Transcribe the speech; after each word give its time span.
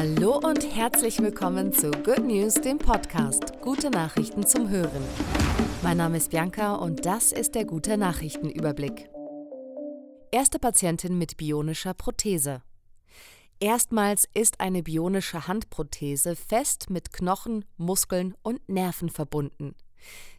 Hallo 0.00 0.38
und 0.38 0.74
herzlich 0.74 1.18
willkommen 1.18 1.74
zu 1.74 1.90
Good 1.90 2.24
News, 2.24 2.54
dem 2.54 2.78
Podcast 2.78 3.60
Gute 3.60 3.90
Nachrichten 3.90 4.46
zum 4.46 4.70
Hören. 4.70 5.04
Mein 5.82 5.98
Name 5.98 6.16
ist 6.16 6.30
Bianca 6.30 6.76
und 6.76 7.04
das 7.04 7.32
ist 7.32 7.54
der 7.54 7.66
gute 7.66 7.98
Nachrichtenüberblick. 7.98 9.10
Erste 10.30 10.58
Patientin 10.58 11.18
mit 11.18 11.36
bionischer 11.36 11.92
Prothese. 11.92 12.62
Erstmals 13.58 14.26
ist 14.32 14.58
eine 14.60 14.82
bionische 14.82 15.46
Handprothese 15.46 16.34
fest 16.34 16.88
mit 16.88 17.12
Knochen, 17.12 17.66
Muskeln 17.76 18.34
und 18.42 18.66
Nerven 18.70 19.10
verbunden. 19.10 19.74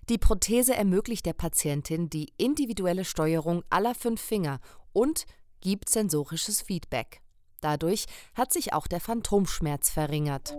Die 0.09 0.17
Prothese 0.17 0.73
ermöglicht 0.73 1.27
der 1.27 1.33
Patientin 1.33 2.09
die 2.09 2.33
individuelle 2.37 3.05
Steuerung 3.05 3.63
aller 3.69 3.93
fünf 3.93 4.21
Finger 4.21 4.59
und 4.91 5.27
gibt 5.59 5.87
sensorisches 5.87 6.63
Feedback. 6.63 7.20
Dadurch 7.61 8.05
hat 8.33 8.51
sich 8.51 8.73
auch 8.73 8.87
der 8.87 8.99
Phantomschmerz 8.99 9.89
verringert. 9.89 10.57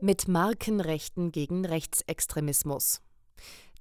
Mit 0.00 0.28
Markenrechten 0.28 1.32
gegen 1.32 1.64
Rechtsextremismus. 1.64 3.00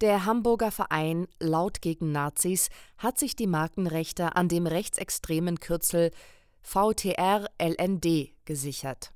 Der 0.01 0.25
Hamburger 0.25 0.71
Verein 0.71 1.27
Laut 1.39 1.81
gegen 1.81 2.11
Nazis 2.11 2.69
hat 2.97 3.19
sich 3.19 3.35
die 3.35 3.47
Markenrechte 3.47 4.35
an 4.35 4.47
dem 4.47 4.65
rechtsextremen 4.65 5.59
Kürzel 5.59 6.11
VTR-LND 6.61 8.31
gesichert. 8.45 9.11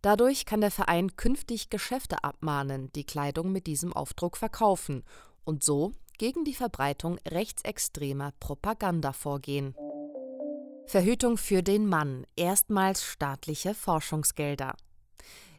Dadurch 0.00 0.46
kann 0.46 0.60
der 0.60 0.70
Verein 0.70 1.16
künftig 1.16 1.70
Geschäfte 1.70 2.22
abmahnen, 2.22 2.92
die 2.92 3.04
Kleidung 3.04 3.50
mit 3.50 3.66
diesem 3.66 3.92
Aufdruck 3.92 4.36
verkaufen 4.36 5.02
und 5.44 5.64
so 5.64 5.92
gegen 6.18 6.44
die 6.44 6.54
Verbreitung 6.54 7.18
rechtsextremer 7.26 8.32
Propaganda 8.38 9.12
vorgehen. 9.12 9.74
Verhütung 10.88 11.36
für 11.36 11.62
den 11.62 11.86
Mann, 11.86 12.26
erstmals 12.34 13.04
staatliche 13.04 13.74
Forschungsgelder. 13.74 14.74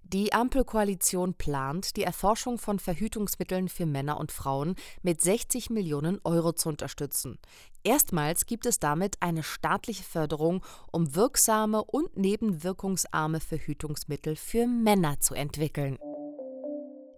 Die 0.02 0.34
Ampelkoalition 0.34 1.36
plant, 1.36 1.98
die 1.98 2.02
Erforschung 2.02 2.58
von 2.58 2.80
Verhütungsmitteln 2.80 3.70
für 3.70 3.86
Männer 3.86 4.20
und 4.20 4.32
Frauen 4.32 4.74
mit 5.04 5.22
60 5.22 5.70
Millionen 5.70 6.20
Euro 6.24 6.54
zu 6.54 6.70
unterstützen. 6.70 7.38
Erstmals 7.84 8.48
gibt 8.48 8.66
es 8.66 8.80
damit 8.80 9.18
eine 9.20 9.44
staatliche 9.44 10.02
Förderung, 10.02 10.66
um 10.92 11.14
wirksame 11.14 11.84
und 11.84 12.18
nebenwirkungsarme 12.18 13.40
Verhütungsmittel 13.40 14.36
für 14.36 14.66
Männer 14.66 15.20
zu 15.20 15.36
entwickeln. 15.36 16.00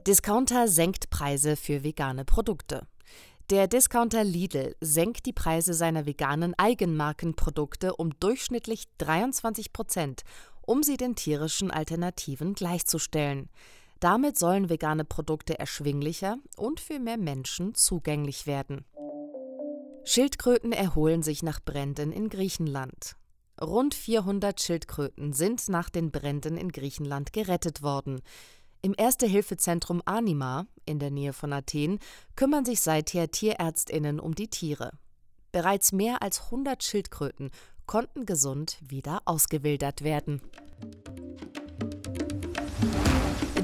Discounter 0.06 0.68
senkt 0.68 1.12
Preise 1.12 1.56
für 1.56 1.86
vegane 1.86 2.26
Produkte. 2.26 2.91
Der 3.52 3.68
Discounter 3.68 4.24
Lidl 4.24 4.78
senkt 4.80 5.26
die 5.26 5.34
Preise 5.34 5.74
seiner 5.74 6.06
veganen 6.06 6.54
Eigenmarkenprodukte 6.58 7.94
um 7.98 8.18
durchschnittlich 8.18 8.86
23 9.00 9.74
Prozent, 9.74 10.22
um 10.62 10.84
sie 10.84 10.96
den 10.96 11.16
tierischen 11.16 11.70
Alternativen 11.70 12.54
gleichzustellen. 12.54 13.50
Damit 14.00 14.40
sollen 14.40 14.70
vegane 14.70 15.04
Produkte 15.04 15.60
erschwinglicher 15.60 16.38
und 16.56 16.80
für 16.80 16.98
mehr 16.98 17.18
Menschen 17.18 17.76
zugänglich 17.76 18.48
werden. 18.48 18.86
Schildkröten 20.06 20.72
erholen 20.72 21.22
sich 21.22 21.44
nach 21.44 21.60
Bränden 21.60 22.14
in 22.14 22.30
Griechenland. 22.30 23.18
Rund 23.62 23.96
400 23.96 24.62
Schildkröten 24.62 25.34
sind 25.34 25.68
nach 25.68 25.90
den 25.90 26.10
Bränden 26.10 26.56
in 26.56 26.72
Griechenland 26.72 27.34
gerettet 27.34 27.82
worden. 27.82 28.22
Im 28.82 28.96
Erste-Hilfe-Zentrum 28.98 30.02
Anima 30.06 30.68
in 30.86 31.00
der 31.00 31.12
Nähe 31.12 31.34
von 31.34 31.54
Athen 31.54 32.00
kümmern 32.36 32.66
sich 32.66 32.82
seither 32.82 33.32
Tierärztinnen 33.32 34.20
um 34.20 34.36
die 34.36 34.48
Tiere. 34.48 34.92
Bereits 35.52 35.92
mehr 35.92 36.22
als 36.22 36.46
100 36.46 36.84
Schildkröten 36.84 37.52
konnten 37.86 38.26
gesund 38.26 38.78
wieder 38.82 39.22
ausgewildert 39.26 40.04
werden. 40.04 40.42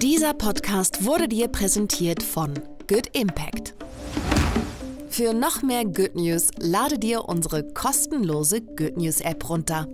Dieser 0.01 0.33
Podcast 0.33 1.05
wurde 1.05 1.27
dir 1.27 1.47
präsentiert 1.47 2.21
von 2.21 2.53
Good 2.87 3.15
Impact. 3.15 3.73
Für 5.09 5.33
noch 5.33 5.63
mehr 5.63 5.85
Good 5.85 6.15
News 6.15 6.49
lade 6.59 6.99
dir 6.99 7.25
unsere 7.25 7.63
kostenlose 7.73 8.61
Good 8.61 8.97
News 8.97 9.21
App 9.21 9.49
runter 9.49 9.87